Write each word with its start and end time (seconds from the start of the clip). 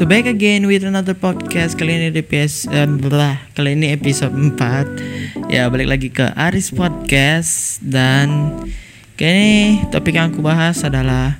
So 0.00 0.08
back 0.08 0.24
again 0.24 0.64
with 0.64 0.80
another 0.80 1.12
podcast 1.12 1.76
Kali 1.76 1.92
ini 1.92 2.08
di 2.08 2.24
PS 2.24 2.72
uh, 2.72 2.88
blah, 2.88 3.36
Kali 3.52 3.76
ini 3.76 3.92
episode 3.92 4.32
4 4.32 5.52
Ya 5.52 5.68
balik 5.68 5.92
lagi 5.92 6.08
ke 6.08 6.24
Aris 6.24 6.72
Podcast 6.72 7.84
Dan 7.84 8.48
Kali 9.20 9.28
ini 9.28 9.60
topik 9.92 10.16
yang 10.16 10.32
aku 10.32 10.40
bahas 10.40 10.80
adalah 10.88 11.36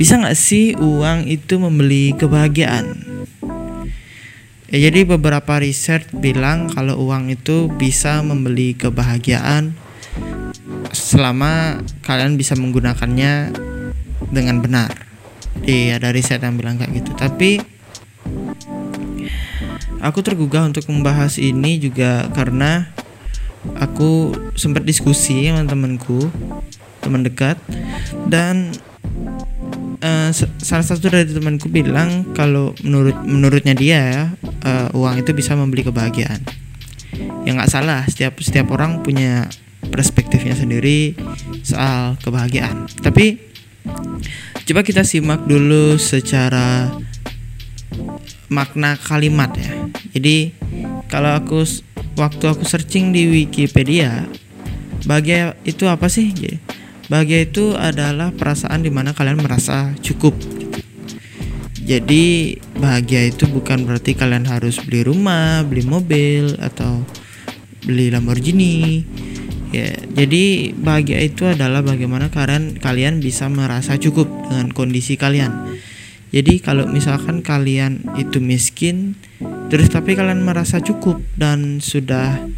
Bisa 0.00 0.16
gak 0.16 0.40
sih 0.40 0.72
uang 0.80 1.28
itu 1.28 1.60
membeli 1.60 2.16
kebahagiaan? 2.16 2.96
Ya, 4.72 4.88
jadi 4.88 5.04
beberapa 5.04 5.60
riset 5.60 6.08
bilang 6.16 6.72
kalau 6.72 6.96
uang 7.12 7.28
itu 7.28 7.68
bisa 7.68 8.24
membeli 8.24 8.72
kebahagiaan 8.72 9.76
selama 10.96 11.84
kalian 12.08 12.40
bisa 12.40 12.56
menggunakannya 12.56 13.52
dengan 14.32 14.64
benar. 14.64 15.07
Iya, 15.64 15.98
ada 15.98 16.14
riset 16.14 16.42
yang 16.42 16.54
bilang 16.58 16.76
kayak 16.78 17.02
gitu. 17.02 17.10
Tapi 17.16 17.58
aku 19.98 20.18
tergugah 20.22 20.66
untuk 20.68 20.86
membahas 20.90 21.38
ini 21.38 21.82
juga 21.82 22.30
karena 22.34 22.86
aku 23.78 24.34
sempat 24.54 24.86
diskusi 24.86 25.50
sama 25.50 25.66
temanku, 25.66 26.30
teman 27.02 27.26
dekat 27.26 27.58
dan 28.30 28.70
uh, 30.02 30.30
salah 30.62 30.86
satu 30.86 31.10
dari 31.10 31.26
temanku 31.28 31.66
bilang 31.70 32.30
kalau 32.34 32.74
menurut 32.82 33.16
menurutnya 33.26 33.74
dia 33.74 33.98
ya 33.98 34.24
uh, 34.64 34.88
uang 34.94 35.22
itu 35.22 35.30
bisa 35.34 35.58
membeli 35.58 35.86
kebahagiaan. 35.86 36.42
Ya 37.42 37.56
nggak 37.56 37.72
salah, 37.72 38.04
setiap 38.06 38.38
setiap 38.38 38.70
orang 38.70 39.00
punya 39.02 39.48
perspektifnya 39.88 40.54
sendiri 40.54 41.16
soal 41.64 42.14
kebahagiaan. 42.20 42.86
Tapi 43.00 43.40
coba 44.68 44.84
kita 44.84 45.00
simak 45.00 45.48
dulu 45.48 45.96
secara 45.96 46.92
makna 48.52 49.00
kalimat 49.00 49.48
ya. 49.56 49.72
Jadi 50.12 50.52
kalau 51.08 51.32
aku 51.32 51.64
waktu 52.20 52.44
aku 52.52 52.68
searching 52.68 53.16
di 53.16 53.32
Wikipedia, 53.32 54.28
bahagia 55.08 55.56
itu 55.64 55.88
apa 55.88 56.12
sih? 56.12 56.36
Bahagia 57.08 57.48
itu 57.48 57.72
adalah 57.80 58.28
perasaan 58.28 58.84
di 58.84 58.92
mana 58.92 59.16
kalian 59.16 59.40
merasa 59.40 59.96
cukup. 60.04 60.36
Jadi 61.88 62.60
bahagia 62.76 63.32
itu 63.32 63.48
bukan 63.48 63.88
berarti 63.88 64.12
kalian 64.12 64.44
harus 64.44 64.76
beli 64.84 65.00
rumah, 65.08 65.64
beli 65.64 65.88
mobil 65.88 66.60
atau 66.60 67.08
beli 67.88 68.12
Lamborghini. 68.12 69.08
Ya, 69.68 69.92
jadi 70.16 70.72
bahagia 70.72 71.20
itu 71.20 71.44
adalah 71.44 71.84
bagaimana 71.84 72.32
kalian 72.32 72.80
kalian 72.80 73.20
bisa 73.20 73.52
merasa 73.52 74.00
cukup 74.00 74.24
dengan 74.48 74.72
kondisi 74.72 75.20
kalian. 75.20 75.76
Jadi 76.28 76.60
kalau 76.60 76.88
misalkan 76.88 77.40
kalian 77.40 78.04
itu 78.20 78.40
miskin, 78.40 79.16
terus 79.68 79.92
tapi 79.92 80.16
kalian 80.16 80.44
merasa 80.44 80.80
cukup 80.80 81.20
dan 81.36 81.80
sudah 81.80 82.48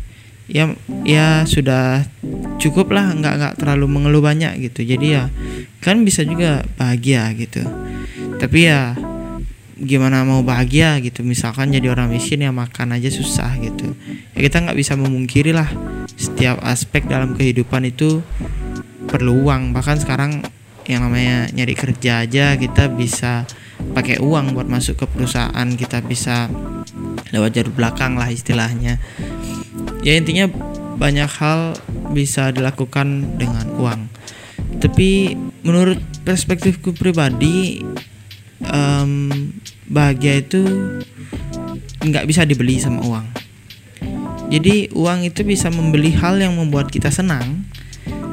ya 0.51 0.75
ya 1.07 1.47
sudah 1.47 2.03
cukup 2.59 2.91
lah 2.91 3.15
nggak 3.15 3.35
nggak 3.39 3.55
terlalu 3.59 3.87
mengeluh 3.91 4.23
banyak 4.23 4.71
gitu. 4.71 4.87
Jadi 4.87 5.07
ya 5.19 5.31
kan 5.83 6.03
bisa 6.07 6.23
juga 6.23 6.63
bahagia 6.79 7.27
gitu. 7.35 7.63
Tapi 8.39 8.59
ya 8.71 8.95
gimana 9.79 10.23
mau 10.23 10.43
bahagia 10.43 10.99
gitu? 11.03 11.27
Misalkan 11.27 11.75
jadi 11.75 11.91
orang 11.91 12.11
miskin 12.11 12.43
ya 12.43 12.55
makan 12.55 12.95
aja 12.99 13.11
susah 13.11 13.55
gitu. 13.59 13.95
Ya 14.35 14.47
kita 14.47 14.63
nggak 14.63 14.79
bisa 14.79 14.95
memungkiri 14.95 15.55
lah 15.55 15.71
setiap 16.41 16.57
aspek 16.65 17.05
dalam 17.05 17.37
kehidupan 17.37 17.85
itu 17.85 18.25
perlu 19.13 19.45
uang. 19.45 19.77
Bahkan 19.77 20.01
sekarang 20.01 20.41
yang 20.89 21.05
namanya 21.05 21.53
nyari 21.53 21.77
kerja 21.77 22.25
aja 22.25 22.57
kita 22.57 22.89
bisa 22.89 23.45
pakai 23.93 24.25
uang 24.25 24.57
buat 24.57 24.65
masuk 24.65 25.05
ke 25.05 25.05
perusahaan. 25.05 25.69
Kita 25.77 26.01
bisa 26.01 26.49
lewat 27.29 27.61
jalur 27.61 27.77
belakang 27.77 28.17
lah 28.17 28.33
istilahnya. 28.33 28.97
Ya 30.01 30.17
intinya 30.17 30.49
banyak 30.97 31.29
hal 31.29 31.77
bisa 32.17 32.57
dilakukan 32.57 33.37
dengan 33.37 33.77
uang. 33.77 34.09
Tapi 34.81 35.37
menurut 35.61 36.01
perspektifku 36.25 36.97
pribadi 36.97 37.85
um, 38.65 39.29
bahagia 39.93 40.41
itu 40.41 40.65
nggak 42.01 42.25
bisa 42.25 42.49
dibeli 42.49 42.81
sama 42.81 43.05
uang 43.05 43.40
jadi 44.51 44.91
uang 44.93 45.31
itu 45.31 45.47
bisa 45.47 45.71
membeli 45.71 46.11
hal 46.13 46.37
yang 46.43 46.59
membuat 46.59 46.91
kita 46.91 47.09
senang 47.09 47.65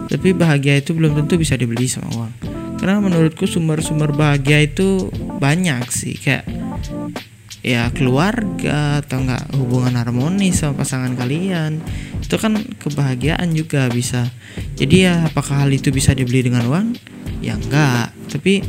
tapi 0.08 0.32
bahagia 0.32 0.80
itu 0.80 0.96
belum 0.96 1.20
tentu 1.20 1.36
bisa 1.36 1.60
dibeli 1.60 1.86
sama 1.92 2.08
uang. 2.16 2.34
Karena 2.80 3.04
menurutku 3.04 3.44
sumber-sumber 3.44 4.16
bahagia 4.16 4.64
itu 4.64 5.12
banyak 5.38 5.84
sih 5.92 6.16
kayak 6.16 6.48
ya 7.60 7.92
keluarga 7.92 9.04
atau 9.04 9.28
enggak 9.28 9.44
hubungan 9.60 10.00
harmonis 10.00 10.64
sama 10.64 10.80
pasangan 10.80 11.12
kalian. 11.20 11.84
Itu 12.24 12.40
kan 12.40 12.56
kebahagiaan 12.56 13.52
juga 13.52 13.92
bisa. 13.92 14.32
Jadi 14.80 15.04
ya 15.04 15.28
apakah 15.28 15.68
hal 15.68 15.76
itu 15.76 15.92
bisa 15.92 16.16
dibeli 16.16 16.48
dengan 16.48 16.64
uang? 16.72 16.96
Ya 17.44 17.60
enggak 17.60 18.16
tapi 18.32 18.64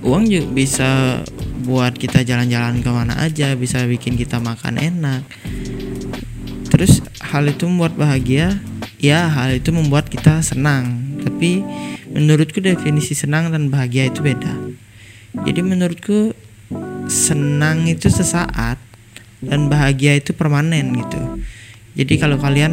uang 0.00 0.28
juga 0.28 0.48
bisa 0.52 0.90
buat 1.66 1.96
kita 1.98 2.22
jalan-jalan 2.22 2.84
ke 2.84 2.90
mana 2.92 3.18
aja 3.18 3.56
bisa 3.58 3.82
bikin 3.88 4.14
kita 4.14 4.38
makan 4.38 4.78
enak 4.78 5.26
terus 6.76 7.00
hal 7.24 7.48
itu 7.48 7.64
membuat 7.64 7.96
bahagia. 7.96 8.60
Ya 9.00 9.32
hal 9.32 9.56
itu 9.56 9.72
membuat 9.72 10.12
kita 10.12 10.44
senang. 10.44 11.16
Tapi 11.24 11.64
menurutku 12.12 12.60
definisi 12.60 13.16
senang 13.16 13.48
dan 13.48 13.72
bahagia 13.72 14.12
itu 14.12 14.20
beda. 14.20 14.52
Jadi 15.48 15.60
menurutku 15.64 16.36
senang 17.08 17.88
itu 17.88 18.12
sesaat 18.12 18.76
dan 19.40 19.72
bahagia 19.72 20.20
itu 20.20 20.36
permanen 20.36 20.92
gitu. 21.00 21.40
Jadi 21.96 22.14
kalau 22.20 22.36
kalian 22.36 22.72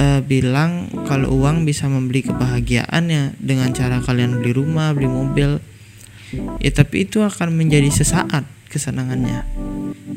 uh, 0.00 0.24
bilang 0.24 0.88
kalau 1.04 1.44
uang 1.44 1.68
bisa 1.68 1.92
membeli 1.92 2.24
kebahagiaan 2.24 3.04
ya 3.12 3.36
dengan 3.36 3.68
cara 3.76 4.00
kalian 4.00 4.40
beli 4.40 4.56
rumah, 4.56 4.96
beli 4.96 5.12
mobil, 5.12 5.60
ya 6.56 6.70
tapi 6.72 7.04
itu 7.04 7.20
akan 7.20 7.52
menjadi 7.52 7.92
sesaat 7.92 8.48
kesenangannya. 8.68 9.44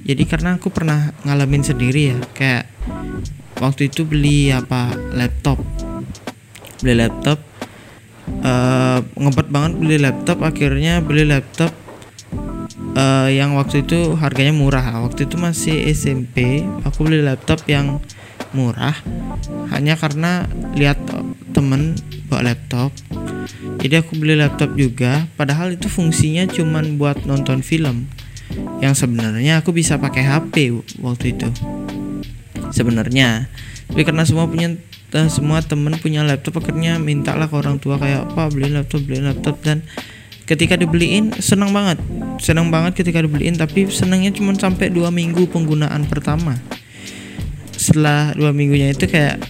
Jadi 0.03 0.23
karena 0.27 0.59
aku 0.59 0.69
pernah 0.69 1.15
ngalamin 1.23 1.63
sendiri 1.63 2.15
ya, 2.15 2.17
kayak 2.35 2.67
waktu 3.63 3.87
itu 3.87 4.03
beli 4.03 4.51
apa 4.51 4.91
laptop, 5.15 5.63
beli 6.83 6.99
laptop, 6.99 7.39
uh, 8.43 8.99
ngebet 9.15 9.47
banget 9.47 9.71
beli 9.79 9.97
laptop, 10.01 10.37
akhirnya 10.43 10.99
beli 10.99 11.23
laptop 11.23 11.71
uh, 12.95 13.29
yang 13.31 13.55
waktu 13.55 13.87
itu 13.87 14.17
harganya 14.19 14.53
murah. 14.55 14.99
Waktu 15.05 15.29
itu 15.29 15.35
masih 15.39 15.87
SMP 15.91 16.65
aku 16.83 17.07
beli 17.07 17.23
laptop 17.23 17.63
yang 17.69 18.01
murah 18.51 18.95
hanya 19.71 19.95
karena 19.95 20.43
lihat 20.75 20.99
temen 21.55 21.95
bawa 22.27 22.51
laptop. 22.51 22.91
Jadi 23.81 23.97
aku 23.97 24.13
beli 24.19 24.37
laptop 24.37 24.77
juga 24.77 25.25
padahal 25.39 25.73
itu 25.73 25.89
fungsinya 25.89 26.45
cuman 26.45 27.01
buat 27.01 27.25
nonton 27.25 27.65
film 27.65 28.05
yang 28.81 28.97
sebenarnya 28.97 29.61
aku 29.61 29.69
bisa 29.71 30.01
pakai 30.01 30.25
HP 30.25 30.73
waktu 31.05 31.37
itu. 31.37 31.47
Sebenarnya. 32.73 33.45
Tapi 33.85 34.01
karena 34.01 34.25
semua 34.25 34.49
punya 34.49 34.73
eh, 35.13 35.29
semua 35.29 35.61
temen 35.61 35.93
punya 36.01 36.25
laptop 36.25 36.65
akhirnya 36.65 36.97
mintalah 36.97 37.45
ke 37.45 37.55
orang 37.55 37.77
tua 37.77 38.01
kayak 38.01 38.33
apa 38.33 38.49
beli 38.49 38.73
laptop 38.73 39.05
beli 39.05 39.21
laptop. 39.21 39.61
Dan 39.61 39.85
ketika 40.49 40.73
dibeliin 40.81 41.29
senang 41.37 41.69
banget. 41.69 42.01
Senang 42.41 42.73
banget 42.73 43.05
ketika 43.05 43.21
dibeliin 43.21 43.53
tapi 43.53 43.85
senangnya 43.93 44.33
cuma 44.33 44.57
sampai 44.57 44.89
dua 44.89 45.13
minggu 45.13 45.45
penggunaan 45.53 46.09
pertama. 46.09 46.57
Setelah 47.77 48.33
dua 48.33 48.49
minggunya 48.49 48.89
itu 48.89 49.05
kayak 49.05 49.45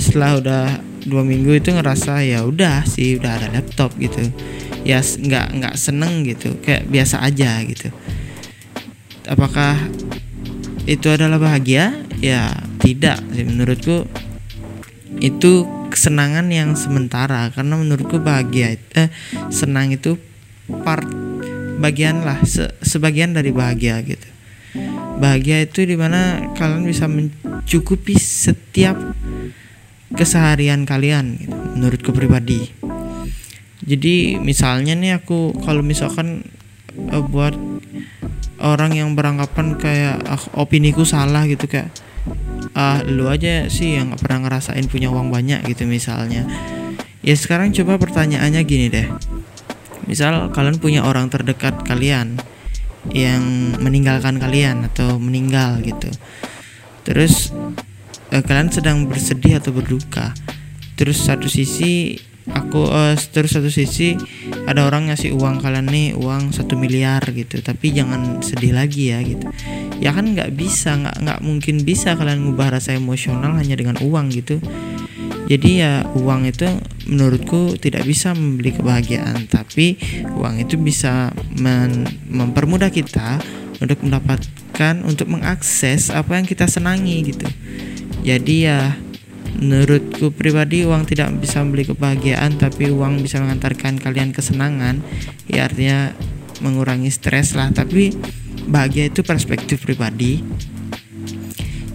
setelah 0.00 0.40
udah 0.40 0.64
dua 1.04 1.20
minggu 1.28 1.60
itu 1.60 1.76
ngerasa 1.76 2.24
ya 2.24 2.46
udah 2.48 2.88
sih 2.88 3.20
udah 3.20 3.36
ada 3.36 3.52
laptop 3.52 3.92
gitu. 4.00 4.32
Ya 4.80 5.04
nggak 5.04 5.60
nggak 5.60 5.74
seneng 5.76 6.24
gitu. 6.24 6.56
Kayak 6.64 6.88
biasa 6.88 7.20
aja 7.20 7.60
gitu 7.68 7.92
apakah 9.32 9.80
itu 10.84 11.08
adalah 11.08 11.40
bahagia? 11.40 11.96
Ya 12.20 12.52
tidak 12.78 13.18
sih. 13.32 13.48
Menurutku 13.48 14.04
itu 15.18 15.64
kesenangan 15.88 16.52
yang 16.52 16.76
sementara. 16.76 17.48
Karena 17.50 17.80
menurutku 17.80 18.20
bahagia 18.20 18.76
eh 18.92 19.08
senang 19.48 19.90
itu 19.96 20.20
part 20.84 21.08
bagian 21.80 22.22
lah 22.22 22.38
se 22.44 22.68
sebagian 22.84 23.32
dari 23.32 23.50
bahagia 23.50 23.98
gitu. 24.04 24.28
Bahagia 25.18 25.64
itu 25.64 25.84
di 25.84 25.96
mana 25.96 26.52
kalian 26.56 26.88
bisa 26.88 27.04
mencukupi 27.06 28.16
setiap 28.16 28.96
keseharian 30.12 30.84
kalian 30.84 31.40
gitu, 31.40 31.56
menurutku 31.76 32.10
pribadi. 32.12 32.72
Jadi 33.82 34.38
misalnya 34.38 34.94
nih 34.94 35.18
aku 35.18 35.56
kalau 35.60 35.82
misalkan 35.82 36.46
uh, 37.10 37.24
buat 37.24 37.52
orang 38.62 38.94
yang 38.94 39.18
beranggapan 39.18 39.74
kayak 39.74 40.22
uh, 40.24 40.38
opiniku 40.54 41.02
salah 41.02 41.44
gitu 41.50 41.66
kayak 41.66 41.90
ah 42.78 43.02
lu 43.02 43.26
aja 43.26 43.66
sih 43.66 43.98
yang 43.98 44.14
gak 44.14 44.22
pernah 44.22 44.46
ngerasain 44.46 44.86
punya 44.86 45.10
uang 45.10 45.34
banyak 45.34 45.66
gitu 45.66 45.84
misalnya. 45.84 46.46
Ya 47.22 47.34
sekarang 47.34 47.74
coba 47.74 47.98
pertanyaannya 47.98 48.62
gini 48.62 48.86
deh. 48.90 49.06
Misal 50.06 50.50
kalian 50.54 50.78
punya 50.78 51.02
orang 51.02 51.30
terdekat 51.30 51.82
kalian 51.82 52.38
yang 53.10 53.42
meninggalkan 53.82 54.38
kalian 54.38 54.86
atau 54.86 55.18
meninggal 55.18 55.82
gitu. 55.82 56.10
Terus 57.02 57.50
eh, 58.30 58.42
kalian 58.42 58.70
sedang 58.70 59.10
bersedih 59.10 59.58
atau 59.58 59.74
berduka 59.74 60.30
terus 60.96 61.24
satu 61.24 61.48
sisi 61.48 62.18
aku 62.50 62.90
uh, 62.90 63.14
terus 63.30 63.54
satu 63.54 63.70
sisi 63.70 64.18
ada 64.66 64.82
orang 64.82 65.10
ngasih 65.10 65.30
uang 65.30 65.62
kalian 65.62 65.86
nih 65.86 66.08
uang 66.18 66.50
satu 66.50 66.74
miliar 66.74 67.22
gitu. 67.30 67.62
Tapi 67.62 67.94
jangan 67.94 68.42
sedih 68.42 68.74
lagi 68.74 69.14
ya 69.14 69.22
gitu. 69.22 69.46
Ya 70.02 70.10
kan 70.10 70.34
nggak 70.34 70.50
bisa 70.58 70.98
nggak 70.98 71.16
nggak 71.22 71.40
mungkin 71.44 71.86
bisa 71.86 72.18
kalian 72.18 72.50
ngubah 72.50 72.78
rasa 72.78 72.96
emosional 72.96 73.54
hanya 73.54 73.78
dengan 73.78 73.98
uang 74.02 74.34
gitu. 74.34 74.58
Jadi 75.46 75.84
ya 75.84 76.06
uang 76.16 76.48
itu 76.48 76.64
menurutku 77.06 77.76
tidak 77.76 78.08
bisa 78.08 78.32
membeli 78.32 78.72
kebahagiaan. 78.72 79.46
Tapi 79.46 79.98
uang 80.38 80.62
itu 80.62 80.78
bisa 80.80 81.30
mempermudah 82.30 82.88
kita 82.88 83.38
untuk 83.82 83.98
mendapatkan 84.06 85.02
untuk 85.02 85.26
mengakses 85.28 86.08
apa 86.08 86.38
yang 86.38 86.46
kita 86.46 86.70
senangi 86.70 87.34
gitu. 87.34 87.46
Jadi 88.22 88.70
ya 88.70 88.94
Menurutku 89.52 90.32
pribadi 90.32 90.88
uang 90.88 91.04
tidak 91.04 91.28
bisa 91.36 91.60
membeli 91.60 91.84
kebahagiaan 91.84 92.56
tapi 92.56 92.88
uang 92.88 93.20
bisa 93.20 93.36
mengantarkan 93.42 94.00
kalian 94.00 94.32
kesenangan. 94.32 95.04
Ya 95.50 95.68
artinya 95.68 96.16
mengurangi 96.64 97.12
stres 97.12 97.52
lah. 97.52 97.68
Tapi 97.68 98.16
bahagia 98.64 99.12
itu 99.12 99.20
perspektif 99.20 99.84
pribadi. 99.84 100.40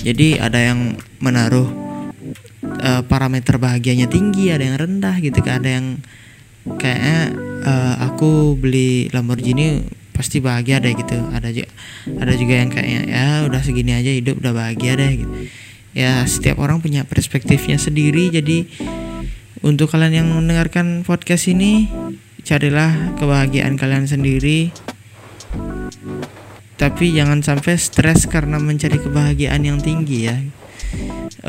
Jadi 0.05 0.37
ada 0.37 0.61
yang 0.61 0.95
menaruh 1.19 1.67
uh, 2.63 3.01
parameter 3.09 3.57
bahagianya 3.57 4.07
tinggi 4.07 4.53
ada 4.53 4.63
yang 4.63 4.77
rendah 4.77 5.17
gitu 5.17 5.41
kan. 5.41 5.59
Ada 5.65 5.69
yang 5.81 5.87
kayaknya 6.77 7.19
uh, 7.65 7.95
aku 8.05 8.53
beli 8.53 9.09
Lamborghini 9.09 9.81
pasti 10.13 10.39
bahagia 10.39 10.77
deh 10.77 10.93
gitu. 10.93 11.17
Ada 11.33 11.49
juga 11.51 11.69
ada 12.21 12.33
juga 12.37 12.53
yang 12.53 12.69
kayaknya 12.71 13.01
ya 13.09 13.27
udah 13.49 13.61
segini 13.65 13.91
aja 13.97 14.11
hidup 14.13 14.39
udah 14.39 14.53
bahagia 14.55 14.93
deh 14.95 15.11
gitu 15.25 15.33
ya 15.97 16.21
setiap 16.29 16.61
orang 16.61 16.77
punya 16.77 17.01
perspektifnya 17.01 17.81
sendiri. 17.81 18.29
Jadi 18.29 18.69
untuk 19.65 19.89
kalian 19.89 20.13
yang 20.13 20.29
mendengarkan 20.29 21.01
podcast 21.01 21.49
ini 21.49 21.89
carilah 22.45 23.17
kebahagiaan 23.17 23.73
kalian 23.73 24.05
sendiri. 24.05 24.69
Tapi 26.77 27.17
jangan 27.17 27.41
sampai 27.41 27.73
stres 27.81 28.29
karena 28.29 28.61
mencari 28.61 29.01
kebahagiaan 29.01 29.65
yang 29.65 29.81
tinggi 29.81 30.29
ya. 30.29 30.37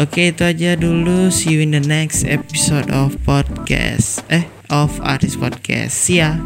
Oke 0.01 0.33
itu 0.33 0.49
aja 0.49 0.73
dulu. 0.81 1.29
See 1.29 1.53
you 1.53 1.61
in 1.61 1.77
the 1.77 1.85
next 1.85 2.25
episode 2.25 2.89
of 2.89 3.13
podcast. 3.29 4.25
Eh 4.33 4.49
of 4.73 4.97
Artis 5.05 5.37
Podcast. 5.37 5.93
See 5.93 6.25
ya 6.25 6.41